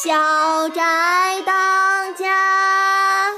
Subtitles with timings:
[0.00, 3.32] 小宅当家，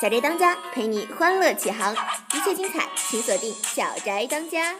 [0.00, 1.94] 小宅当家陪你欢乐起航，
[2.34, 4.74] 一切精彩请锁定小宅当家。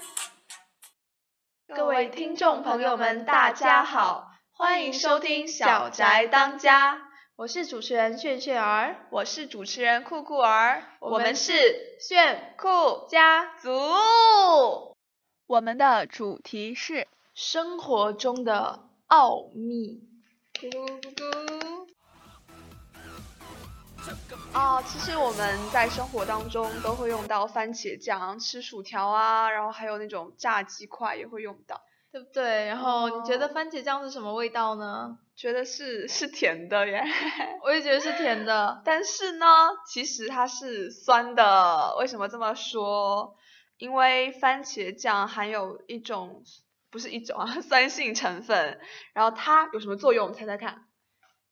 [1.73, 7.03] 各位听众朋友们，大家好，欢迎收听小宅当家。
[7.37, 11.53] 我是主持人炫炫儿，我是主持人酷酷儿，我们是
[12.01, 13.71] 炫酷家族。
[15.47, 20.01] 我们的主题是生活中的奥秘。
[20.55, 21.87] 咕咕咕。
[24.53, 32.67] 啊，其实我们在生活当中都会用到番茄酱，吃薯条啊，然后还有那种炸鸡块也会用到，对不对？
[32.67, 35.19] 然后你觉得番茄酱是什么味道呢？
[35.35, 37.03] 觉得是是甜的耶。
[37.65, 39.47] 我也觉得是甜的，但是呢，
[39.89, 41.97] 其实它是酸的。
[41.99, 43.35] 为什么这么说？
[43.77, 46.45] 因为番茄酱含有一种，
[46.91, 48.79] 不是一种啊， 酸性成分。
[49.15, 50.33] 然后它有什么作用？
[50.33, 50.87] 猜猜看。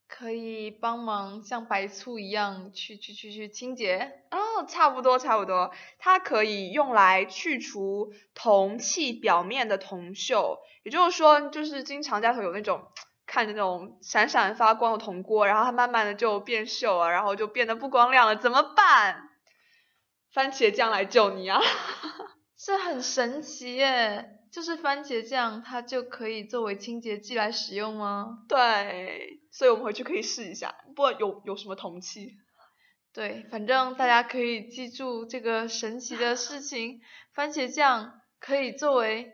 [0.08, 4.22] 可以帮忙像白醋一样去去去去清洁。
[4.30, 5.70] 哦，差不多差不多。
[5.98, 10.58] 它可以用来去除铜器表面的铜锈。
[10.82, 12.90] 也就是说，就是经常家头有那种
[13.26, 19.28] 看着那种闪闪发光的铜锅，然后它慢慢的就变锈了，然后就变得不光亮了，怎么办？
[20.32, 21.60] 番茄酱来救你啊！
[22.56, 28.44] 这很神奇耶，就是番茄酱它就可以作为清洁剂来使用吗？
[28.48, 32.36] 对，所以我们回去可以试一下，不管有有什么铜器。
[33.12, 37.00] 对，反正大家可以记住这个神奇的事情，
[37.32, 39.32] 番茄酱可以作为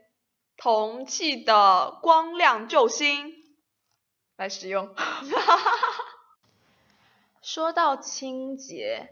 [0.57, 3.33] 铜器的光亮救星
[4.37, 4.95] 来使用。
[7.43, 9.11] 说到清洁。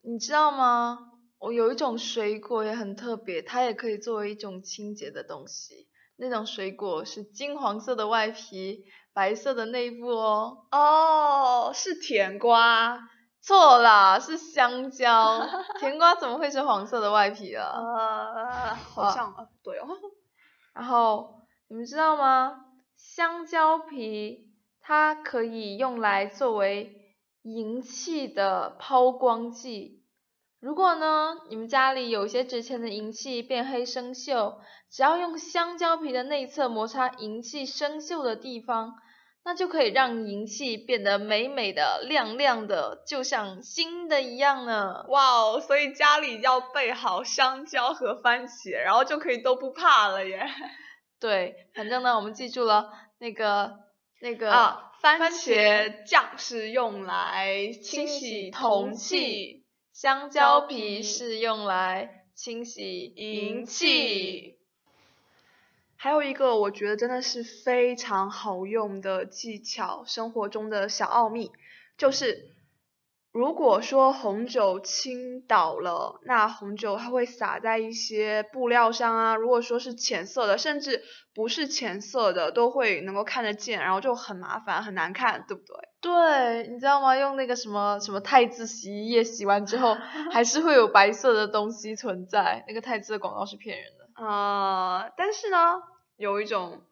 [0.00, 1.10] 你知道吗？
[1.38, 5.88] 我有一种水果也很特别，它也可以作为一种清洁的东西。
[6.16, 8.84] 那种水果是金黄色的外皮，
[9.14, 10.66] 白色的内部哦。
[10.72, 12.98] 哦，是甜瓜。
[13.40, 15.46] 错啦，是香蕉。
[15.78, 17.70] 甜瓜怎么会是黄色的外皮啊？
[17.72, 19.86] 呃，好像啊，对哦。
[20.74, 22.64] 然后你们知道吗？
[22.96, 24.50] 香蕉皮
[24.80, 29.97] 它可以用来作为银器的抛光剂。
[30.60, 34.56] 如果呢，你们家里有些值钱的银器变黑生锈，
[34.90, 38.94] 只要用香蕉皮的内侧摩擦银器生锈的地方，
[39.44, 45.04] 那就可以让银器变得美美的、亮亮的，就像新的一样呢。
[45.08, 50.44] 哇哦，所以家里要备好香蕉和番茄，然后就可以都不怕了耶。
[51.20, 53.78] 对，反正呢，我们记住了那个
[54.20, 59.57] 那个啊，番茄酱是用来清洗铜器。
[60.00, 64.56] 香蕉皮是用来清洗银器，
[65.96, 71.50] 还有一个我觉得真的是非常好用的技巧，生活中的小奥秘，
[71.96, 72.48] 就是。
[73.38, 79.36] 如果说红酒倾倒了，那红酒它会洒在一些布料上啊。
[79.36, 81.04] 如果说是浅色的，甚至
[81.36, 85.76] 不是浅色的，都会能够看得见，然后就很麻烦，很难看，对不对？
[86.00, 87.14] 对，你知道吗？
[87.16, 89.94] 用那个什么什么汰渍洗衣液洗完之后，
[90.34, 92.64] 还是会有白色的东西存在。
[92.66, 94.20] 那个汰渍的广告是骗人的。
[94.20, 95.80] 呃，但是呢，
[96.16, 96.82] 有一种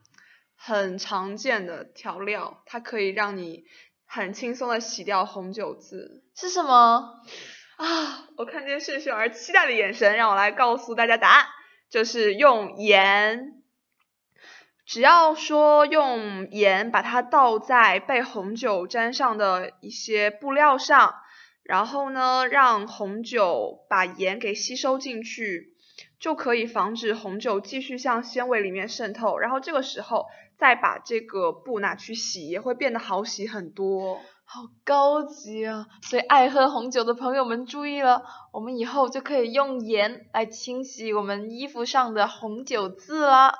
[0.54, 3.64] 很常见的调料，它可以让你。
[4.06, 7.20] 很轻松的洗掉红酒渍是什么
[7.76, 8.28] 啊？
[8.36, 11.46] 我看见炫炫而期待的眼神，让我来告诉大家答案，
[11.90, 13.62] 就是用盐。
[14.86, 21.14] 只要说用盐把它倒在被红酒沾上的一些布料上，
[21.62, 25.74] 然后呢，让红酒把盐给吸收进去，
[26.20, 29.36] 就可以防止红酒继续向纤维里面渗透。
[29.38, 30.26] 然后这个时候。
[30.58, 34.20] 再把这个布拿去洗，也会变得好洗很多。
[34.48, 35.88] 好高级啊！
[36.02, 38.22] 所以爱喝红酒的朋友们注意了，
[38.52, 43.54] 我们以后就可以用盐来清洗我们衣服上的红酒渍了。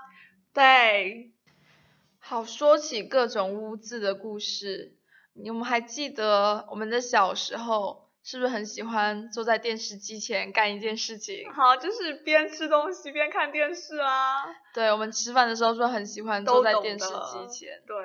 [0.52, 1.32] 对，
[2.20, 4.96] 好说起各种污渍的故事，
[5.34, 8.06] 你们还记得我们的小时候？
[8.28, 11.49] 是不是很喜欢坐在电视机前干一件事情？
[11.52, 14.44] 好，就是边吃东西边看电视啊。
[14.75, 17.81] 对，我们吃饭的时候就很喜欢坐在电视机前。
[17.87, 17.96] 对。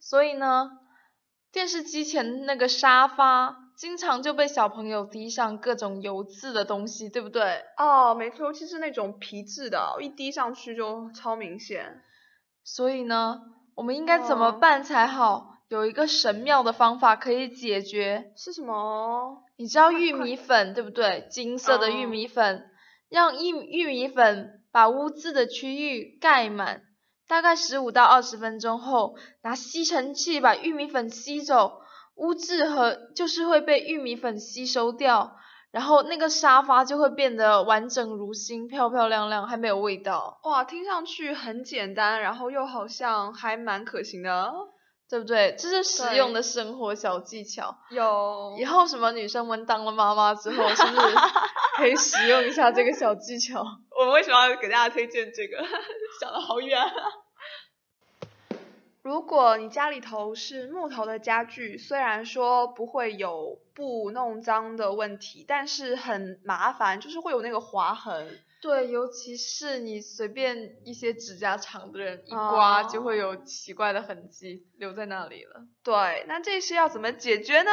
[0.00, 0.68] 所以呢，
[1.52, 7.62] 电视机前那个沙发经常就被小朋友滴上各种油渍的东西，对不对？
[7.78, 12.02] 哦，没错，尤其是那种皮质的，一滴上去就超明显。
[12.64, 13.40] 所以呢，
[13.76, 15.50] 我们应该怎么办才好？
[15.68, 19.42] 有一个神妙的方法可以解决，是什么？
[19.62, 21.28] 你知道玉米粉对不对？
[21.30, 22.68] 金色的玉米粉，
[23.08, 26.82] 让玉玉米粉把污渍的区域盖满，
[27.28, 31.80] 大概十五到二十分钟后，拿吸尘器把玉米粉吸走，
[32.16, 35.36] 污渍和就是会被玉米粉吸收掉，
[35.70, 44.52] 然后那个沙发就会变得完整如新、漂漂亮亮，还没有味道，哇，听上去很简单，然后又好像还蛮可行的。
[45.12, 45.54] 对不对？
[45.58, 47.76] 这是实用的生活小技巧。
[47.90, 51.16] 有以后什么女生们当了妈妈之后，是不是
[51.76, 53.62] 可以使用一下这个小技巧？
[54.00, 55.58] 我们为什么要给大家推荐这个？
[56.18, 56.80] 想的好远。
[59.02, 68.40] 如果你家里头是木头的家具，虽然说不会有布弄脏的问题，但是很麻烦，就是会有那个划痕。
[68.62, 75.66] 对，尤其是你随便一些指甲长的人一刮，哦就会有奇怪的痕迹留在那里了。
[75.82, 77.70] 对，那这些要怎么解决呢？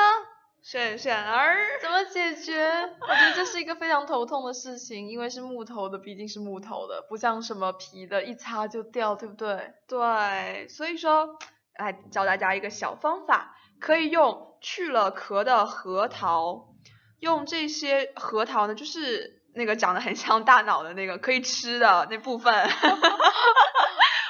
[0.62, 2.66] 选选儿，怎么解决？
[3.00, 9.74] 我觉得这是一个非常头痛的事情，因为是木头的，毕竟是木头的，不像什么皮的，一擦就掉，对不对？
[9.88, 11.38] 对，所以说
[11.78, 16.74] 来教大家一个小方法，可以用去了壳的核桃，
[17.20, 22.52] 用这些核桃呢，就是那个长得很像大脑的那个可以吃的那部分。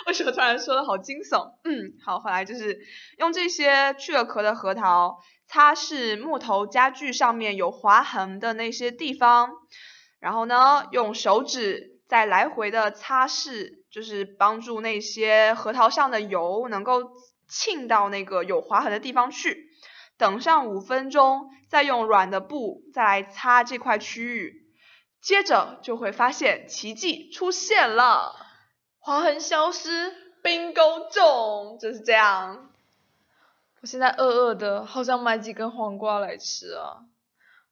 [0.08, 1.54] 为什么突然说的好惊悚？
[1.64, 2.80] 嗯，好，后来就是
[3.20, 9.52] 用这些去了壳的核桃擦拭木头家具上面有划痕的那些地方，
[10.20, 17.04] 然后呢，用手指再来回的擦拭，就是帮助那些核桃上的油能够
[17.48, 19.70] 沁到那个有划痕的地方去。
[20.18, 24.66] 等上五分钟，再用软的布再来擦这块区域，
[25.22, 28.36] 接着就会发现奇迹出现了。
[29.00, 30.30] 划痕消失。
[30.42, 32.70] bingo 中，就是这样。
[33.82, 37.04] 我现在饿饿的，好想买几根黄瓜来吃啊！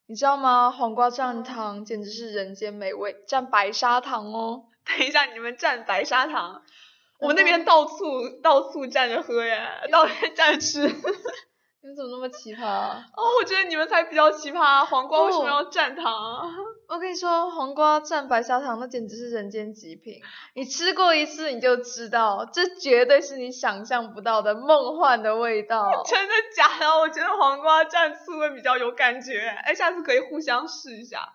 [0.06, 0.70] 你知道吗？
[0.70, 4.64] 黄瓜蘸糖简直是人间美味，蘸白砂糖哦。
[4.84, 6.62] 等一下，你们蘸白砂糖，
[7.20, 10.86] 我们那边到醋，到醋蘸着喝耶， 倒蘸着吃。
[11.80, 13.04] 你们怎么那么奇葩、啊？
[13.16, 16.42] 哦，我觉得你们才比较奇葩，黄瓜为什么哦要蘸糖啊？
[16.88, 20.14] 我跟你说，黄瓜蘸白砂糖，那简直是人间极品。
[20.54, 25.88] 你吃过一次，你就知道，这绝对是你想象不到的梦幻的味道。
[26.04, 26.98] 真的假的？
[26.98, 31.32] 我觉得黄瓜蘸醋会比较有感觉，哎，下次可以互相试一下。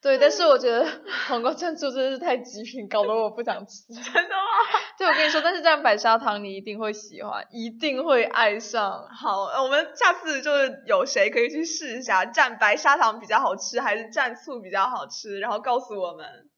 [0.00, 0.86] 对，但是我觉得
[1.28, 3.82] 黄瓜蘸醋真的是太极品，搞得我不想吃。
[3.92, 4.36] 真的吗？
[4.96, 9.08] 对，我跟你说，但是蘸白砂糖你一定会喜欢，一定会爱上。
[9.08, 16.48] 好，呃我们下次就是有谁可以去试一下，蘸白砂糖比较好吃，还是蘸醋比较好吃，然后告诉我们。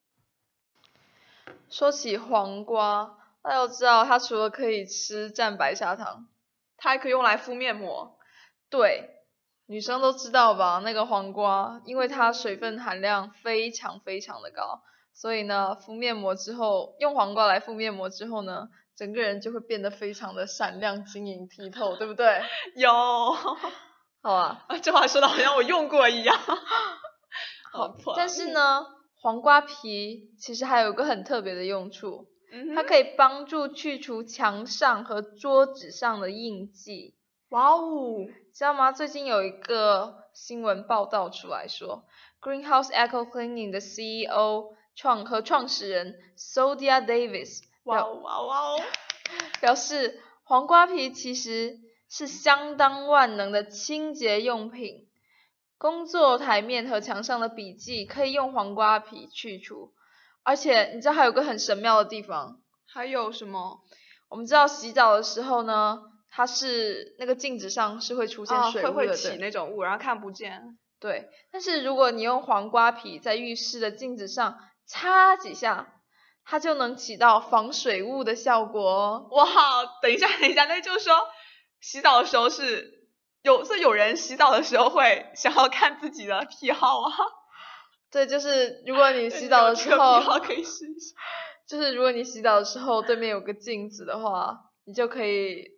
[1.70, 6.26] 说起黄瓜，大家都知道它除了可以吃蘸白砂糖，
[6.76, 8.18] 它还可以用来敷面膜。
[8.68, 9.19] 对，
[9.70, 10.82] 女生都知道吧？
[10.84, 14.82] 那个黄瓜，因为它水分含量非常非常的高，
[15.14, 22.42] 所以呢，敷面膜之后，用黄瓜来敷面膜之后呢，整个人就会变得非常的闪亮、晶莹剔透，对不对？
[22.74, 22.90] 有，
[24.22, 26.36] 好啊，这话说的好像我用过一样。
[27.72, 28.84] 好，但是呢，
[29.20, 37.14] 黄瓜皮其实还有一个很特别的用处，嗯它可以帮助去除墙上和桌子上的印记。
[37.50, 38.92] 哇哦，知道吗？
[38.92, 42.04] 最近有一个新闻报道出来说
[42.40, 48.80] ，Greenhouse Eco Cleaning 的 CEO 创和创始人 Sodia Davis 哇哦哇哦哇哦，
[49.60, 55.08] 表示，黄瓜皮其实是相当万能的清洁用品。
[55.76, 59.92] 工作台面和墙上的笔记可以用黄瓜皮去除，
[60.44, 63.80] 而且你知道还有个很神妙的地方，还有什么？
[64.28, 70.78] 我们知道洗澡的时候呢，它是那个镜子上是会出现啊，水雾的，会会起那种雾，然后看不见。
[71.00, 75.94] 对，但是如果你用黄瓜皮在浴室的镜子上擦几下，
[76.44, 79.28] 它就能起到防水雾的效果哦。
[79.30, 79.46] 哇，
[80.02, 81.14] 等一下，等一下，那就是说，
[81.80, 83.06] 洗澡的时候是
[83.42, 87.12] 有，是有人洗澡的时候会想要看自己的癖好啊。
[88.12, 91.16] 对，就是如果你洗澡的时候癖，好可以试一下。
[91.66, 95.68] 就是如果你洗澡的时候对面有个镜子的话，你就可以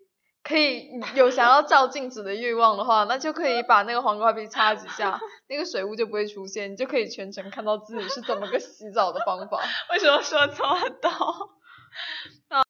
[0.42, 9.61] 可以有想要照镜子的欲望的话，那就可以把那个黄瓜皮擦几下， 那个水雾就不会出现，你就可以全程看到自己是怎么个洗澡的方法。
[9.90, 11.11] 为什么说这么多？
[12.49, 12.64] 啊，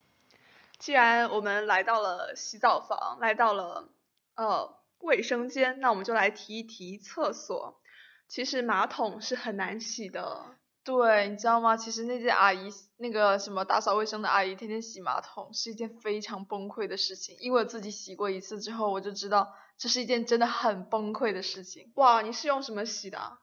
[0.78, 3.88] 既然我们来到了洗澡房，来到了
[4.36, 7.80] 呃卫生间，那我们就来提一提厕所。
[8.28, 10.56] 其实马桶是很难洗的。
[10.84, 11.76] 对，你知道吗？
[11.76, 17.36] 其实那些阿姨，那个什么打扫卫生的阿姨，天天洗马桶是一件非常崩溃的事情。
[17.40, 21.92] 因为我自己洗过一次之后，我就知道这是一件真的很崩溃的事情。
[21.94, 23.38] 哇，你是用什么洗的？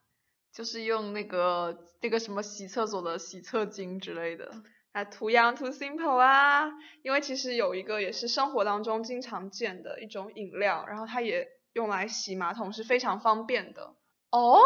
[0.52, 4.52] 就是用那个那个什么洗厕所的洗厕巾之类的。
[4.92, 6.68] 啊，too young too simple 啊，
[7.04, 13.94] 因为其实有一个也是生活当中经常见的一种饮料，然后它也用来洗马桶是非常方便的。
[14.32, 14.60] 哦，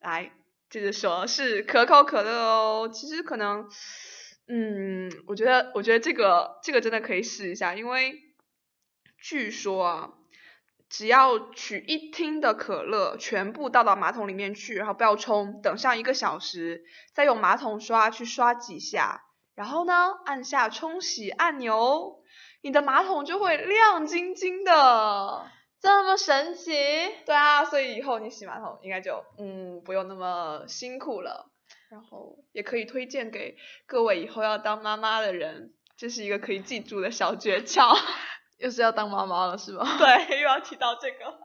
[0.00, 0.30] 来，
[0.74, 2.90] 接着说，是可口可乐哦。
[2.92, 3.68] 其实可能，
[4.48, 8.16] 嗯，我觉得，我觉得这个这个真的可以试一下，因为
[9.22, 10.10] 据说啊，
[10.88, 19.22] 只要取一听的可乐，全部倒到马桶里面去，然后不要冲，等上一个小时，再用马桶刷去刷几下，
[19.54, 19.92] 然后呢，
[20.24, 22.24] 按下冲洗按钮，
[22.62, 25.46] 你的马桶就会亮晶晶的。
[25.84, 26.72] 这么神奇？
[27.26, 31.50] 对啊，所以以后你洗马桶应该就嗯不用那么辛苦了，
[31.90, 37.94] 然后也可以推荐给各位以后要当妈妈的人，这是一个可以记住的小诀窍。
[38.56, 39.84] 又是要当妈妈了是吗？
[39.98, 41.38] 对，又要提到这个。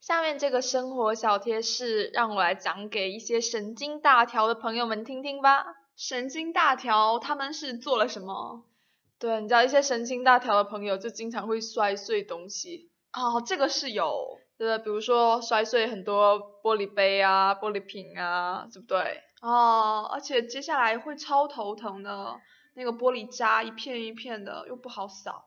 [0.00, 5.64] 下面这个生活小贴士，让我来讲给一些神经大条的朋友们听听吧。
[5.96, 8.64] 神经大条他们是做了什么？
[9.20, 12.90] 对，你知道一些神经大条的朋友就经常会摔碎东西。
[13.16, 19.22] 哦，这个是有，对，比如说摔碎很多玻璃杯啊、玻璃瓶啊，对不对？
[19.40, 22.36] 哦，而且接下来会超头疼的，
[22.74, 25.46] 那个玻璃渣一片一片的，又不好扫。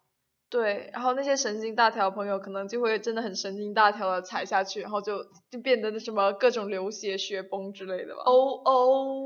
[0.49, 8.23] 对，然后那些神经大条朋友可能就会真的很神经大条的踩下去，然后就就变得那什么各种流血、血崩之类的吧。
[8.25, 8.33] 哦
[8.65, 9.23] 哦，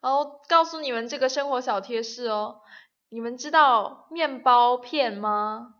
[0.00, 2.56] 然后告诉你们这个生活小贴士哦，
[3.08, 5.74] 你们知道面包片吗？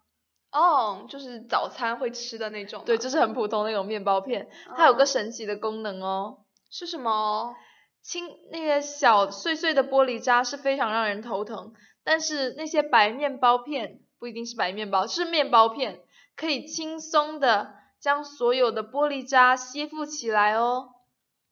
[0.51, 2.83] 哦，就是早餐会吃的那种。
[2.87, 6.39] 对，就是很普通那种面包片，它有个神奇的功能哦。
[6.71, 7.55] 是什么？
[8.03, 16.01] 清那些小碎碎的玻璃渣是非常让人头疼，但是那些白面包片不一定是白面包，是面包片，
[16.35, 20.95] 可以轻松的将所有的玻璃渣吸附起来哦。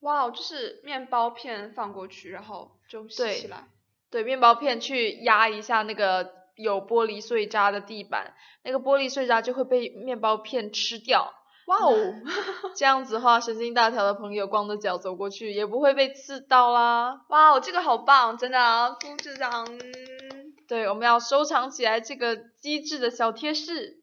[0.01, 3.65] 哇，就是面包片放过去，然后就吸起来。
[4.11, 6.46] 对，面包片去压一下那个。
[6.57, 8.35] 有玻璃碎渣的地板，
[8.65, 11.33] 那个玻璃碎渣就会被面包片吃掉。
[11.67, 11.95] 哇哦，
[12.77, 17.23] 这样子的话，神经大条的朋友光着脚走过去也不会被刺到啦。
[17.29, 19.67] 哇哦，这个好棒，真的，副市长。
[20.69, 24.01] 对，我们要收藏起来这个机智的小贴士。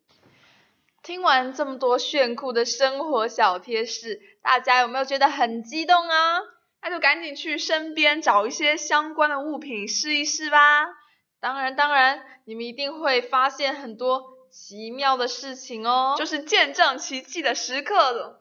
[1.02, 6.40] 听完这么多炫酷的生活小贴士，大家有没有觉得很激动啊？
[6.82, 10.86] 那就赶紧去身边找一些相关的物品试一试吧。
[11.44, 18.40] 当然，当然，你们一定会发现很多奇妙的事情哦，就是见证奇迹的时刻了。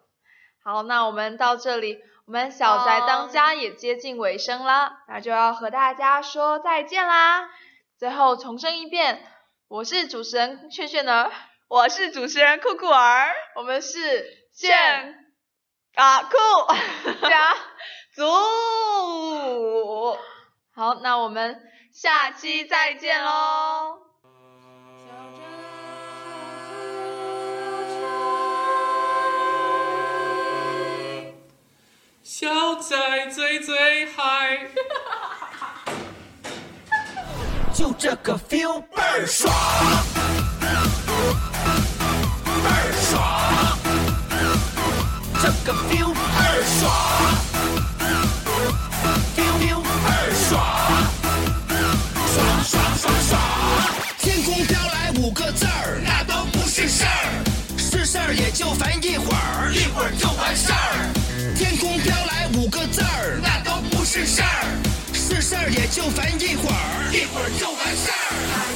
[0.63, 7.51] 好，那我们到这里，我们小宅当家也接近尾声啦，那就要和大家说再见啦。
[7.99, 9.27] 最后重申一遍，
[9.67, 11.33] 我是主持人炫炫儿，
[11.67, 15.27] 我是主持人酷酷儿，我们是炫
[15.97, 16.39] 啊酷
[17.29, 17.53] 家
[18.15, 18.23] 族。
[20.75, 21.61] 好，那我们。
[21.93, 23.99] 下期再见喽！
[32.23, 34.67] 小仔最最嗨，
[37.75, 39.53] 就这个 feel 倍儿爽，
[40.59, 40.67] 倍
[42.71, 43.21] 儿爽，
[45.43, 46.15] 这个 feel
[66.03, 68.72] 就烦一会儿，一会儿就完事儿。